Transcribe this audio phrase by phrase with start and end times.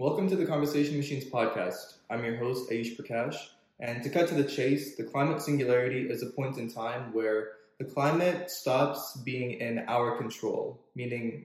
[0.00, 1.96] Welcome to the Conversation Machines podcast.
[2.08, 3.36] I'm your host, Ayush Prakash.
[3.80, 7.48] And to cut to the chase, the climate singularity is a point in time where
[7.76, 11.44] the climate stops being in our control, meaning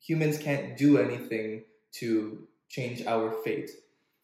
[0.00, 1.62] humans can't do anything
[1.92, 3.70] to change our fate.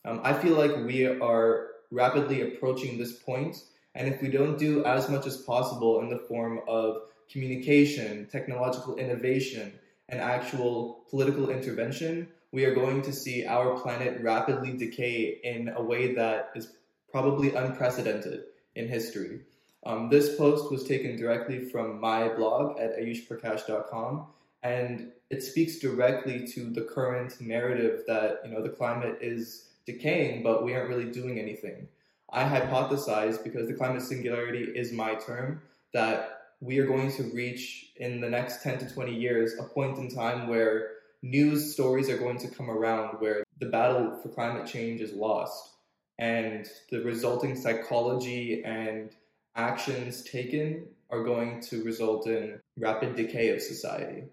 [0.04, 3.56] Um, I feel like we are rapidly approaching this point,
[3.94, 8.96] and if we don't do as much as possible in the form of communication, technological
[8.96, 9.72] innovation,
[10.08, 15.82] and actual political intervention, we are going to see our planet rapidly decay in a
[15.82, 16.72] way that is
[17.10, 18.44] probably unprecedented
[18.74, 19.40] in history.
[19.84, 24.26] Um, this post was taken directly from my blog at ayushprakash.com,
[24.62, 30.42] and it speaks directly to the current narrative that you know the climate is decaying,
[30.42, 31.88] but we aren't really doing anything.
[32.32, 37.92] I hypothesize because the climate singularity is my term that we are going to reach
[37.96, 40.90] in the next 10 to 20 years a point in time where
[41.22, 45.74] news stories are going to come around where the battle for climate change is lost
[46.18, 49.10] and the resulting psychology and
[49.56, 54.24] actions taken are going to result in rapid decay of society.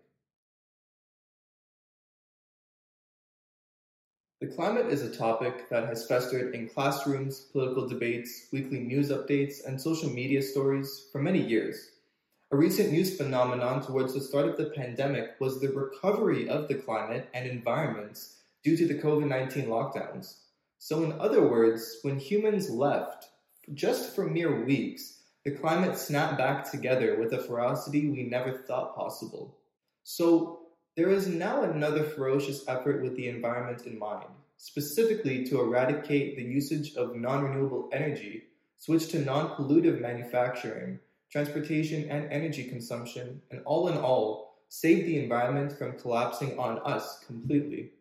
[4.39, 9.65] The climate is a topic that has festered in classrooms, political debates, weekly news updates,
[9.65, 11.89] and social media stories for many years.
[12.49, 16.75] A recent news phenomenon towards the start of the pandemic was the recovery of the
[16.75, 20.37] climate and environments due to the COVID 19 lockdowns.
[20.77, 23.27] So, in other words, when humans left,
[23.73, 28.95] just for mere weeks, the climate snapped back together with a ferocity we never thought
[28.95, 29.57] possible.
[30.03, 30.61] So,
[30.95, 36.43] there is now another ferocious effort with the environment in mind, specifically to eradicate the
[36.43, 38.43] usage of non renewable energy,
[38.77, 40.99] switch to non pollutive manufacturing,
[41.37, 47.23] transportation, and energy consumption, and all in all, save the environment from collapsing on us
[47.27, 47.91] completely.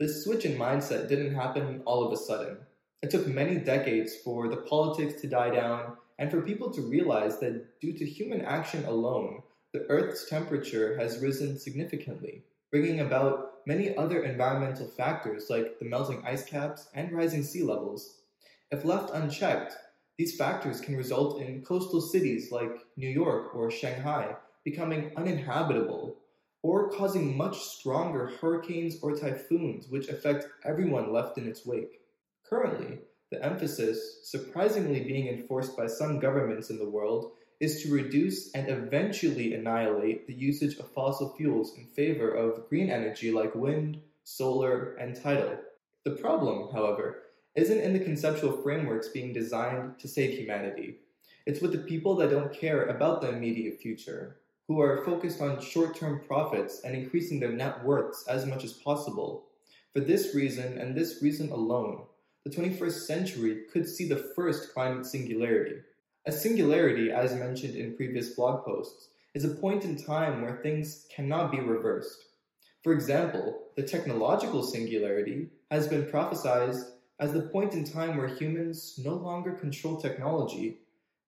[0.00, 2.56] This switch in mindset didn't happen all of a sudden.
[3.02, 7.38] It took many decades for the politics to die down and for people to realize
[7.40, 9.42] that due to human action alone,
[9.74, 16.22] the Earth's temperature has risen significantly, bringing about many other environmental factors like the melting
[16.24, 18.20] ice caps and rising sea levels.
[18.70, 19.76] If left unchecked,
[20.16, 26.16] these factors can result in coastal cities like New York or Shanghai becoming uninhabitable
[26.62, 32.00] or causing much stronger hurricanes or typhoons, which affect everyone left in its wake.
[32.48, 38.52] Currently, the emphasis, surprisingly being enforced by some governments in the world, is to reduce
[38.52, 44.00] and eventually annihilate the usage of fossil fuels in favor of green energy like wind,
[44.22, 45.58] solar, and tidal.
[46.04, 47.22] The problem, however,
[47.54, 50.96] isn't in the conceptual frameworks being designed to save humanity.
[51.46, 55.60] It's with the people that don't care about the immediate future, who are focused on
[55.60, 59.44] short term profits and increasing their net worths as much as possible.
[59.92, 62.04] For this reason, and this reason alone,
[62.44, 65.76] the 21st century could see the first climate singularity.
[66.26, 71.06] A singularity, as mentioned in previous blog posts, is a point in time where things
[71.14, 72.24] cannot be reversed.
[72.82, 76.74] For example, the technological singularity has been prophesied
[77.20, 80.78] as the point in time where humans no longer control technology,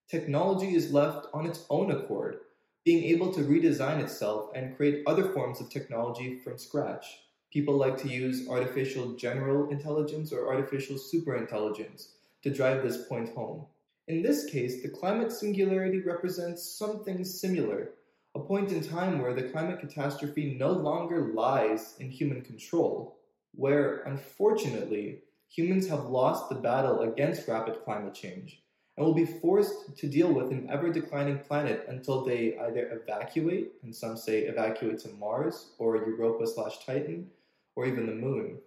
[0.09, 2.39] technology is left on its own accord,
[2.85, 7.07] being able to redesign itself and create other forms of technology from scratch.
[7.53, 12.09] People like to use artificial general intelligence or artificial superintelligence
[12.43, 13.67] to drive this point home.
[14.09, 17.91] In this case, the climate singularity represents something similar,
[18.35, 23.19] a point in time where the climate catastrophe no longer lies in human control,
[23.53, 28.63] where, unfortunately, humans have lost the battle against rapid climate change
[28.97, 33.73] and will be forced to deal with an ever declining planet until they either evacuate,
[33.83, 37.31] and some say evacuate to Mars or Europa slash Titan,
[37.75, 38.59] or even the moon,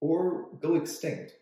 [0.00, 1.34] or go extinct.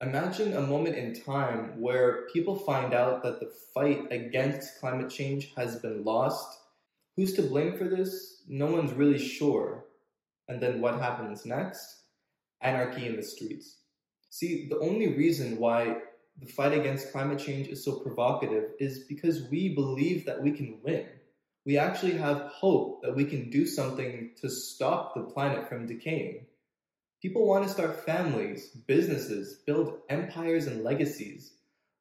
[0.00, 5.52] Imagine a moment in time where people find out that the fight against climate change
[5.56, 6.60] has been lost.
[7.16, 8.42] Who's to blame for this?
[8.46, 9.86] No one's really sure.
[10.48, 12.02] And then what happens next?
[12.60, 13.78] Anarchy in the streets.
[14.30, 15.96] See, the only reason why
[16.38, 20.78] the fight against climate change is so provocative is because we believe that we can
[20.82, 21.06] win.
[21.64, 26.46] We actually have hope that we can do something to stop the planet from decaying.
[27.22, 31.54] People want to start families, businesses, build empires and legacies,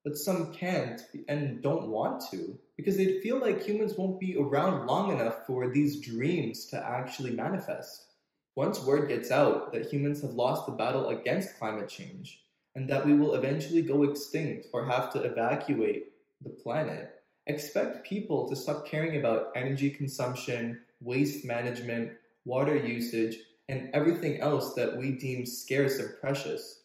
[0.04, 4.86] but some can't and don't want to because they feel like humans won't be around
[4.86, 8.06] long enough for these dreams to actually manifest.
[8.56, 12.42] Once word gets out that humans have lost the battle against climate change
[12.76, 17.16] and that we will eventually go extinct or have to evacuate the planet,
[17.48, 22.12] expect people to stop caring about energy consumption, waste management,
[22.46, 23.38] water usage,
[23.68, 26.84] and everything else that we deem scarce and precious.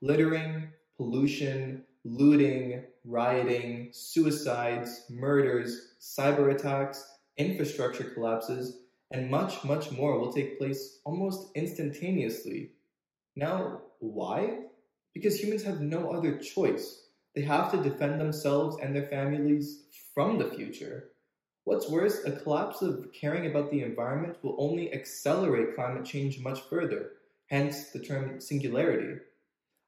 [0.00, 7.04] Littering, pollution, looting, rioting, suicides, murders, cyber attacks,
[7.36, 8.83] infrastructure collapses,
[9.14, 12.72] and much, much more will take place almost instantaneously.
[13.36, 14.64] Now, why?
[15.12, 17.06] Because humans have no other choice.
[17.34, 21.12] They have to defend themselves and their families from the future.
[21.62, 26.62] What's worse, a collapse of caring about the environment will only accelerate climate change much
[26.62, 27.12] further,
[27.46, 29.20] hence the term singularity.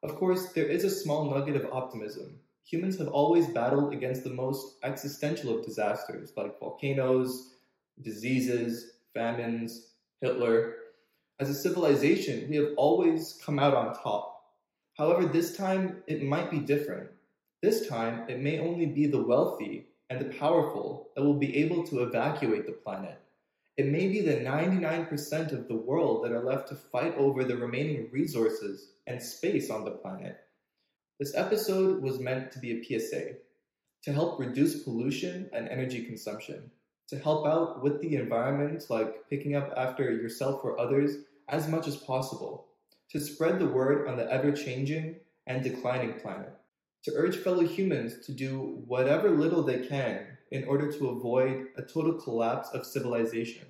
[0.04, 2.38] Of course, there is a small nugget of optimism.
[2.64, 7.54] Humans have always battled against the most existential of disasters like volcanoes,
[8.00, 10.74] diseases, famines, Hitler.
[11.40, 14.42] As a civilization, we have always come out on top.
[14.98, 17.10] However, this time it might be different.
[17.62, 21.84] This time, it may only be the wealthy and the powerful that will be able
[21.86, 23.18] to evacuate the planet.
[23.76, 27.56] It may be the 99% of the world that are left to fight over the
[27.56, 30.38] remaining resources and space on the planet.
[31.18, 33.36] This episode was meant to be a PSA
[34.04, 36.70] to help reduce pollution and energy consumption,
[37.08, 41.18] to help out with the environment, like picking up after yourself or others
[41.48, 42.66] as much as possible,
[43.10, 45.16] to spread the word on the ever changing
[45.46, 46.52] and declining planet,
[47.04, 51.82] to urge fellow humans to do whatever little they can in order to avoid a
[51.82, 53.66] total collapse of civilization.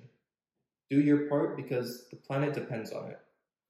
[0.89, 3.19] Do your part because the planet depends on it.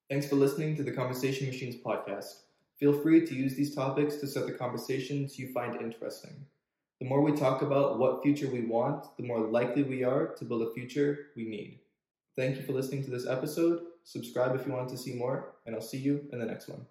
[0.10, 2.44] Thanks for listening to the Conversation Machines podcast.
[2.80, 6.46] Feel free to use these topics to start the conversations you find interesting.
[7.00, 10.46] The more we talk about what future we want, the more likely we are to
[10.46, 11.80] build a future we need.
[12.36, 13.82] Thank you for listening to this episode.
[14.04, 16.86] Subscribe if you want to see more, and I'll see you in the next one.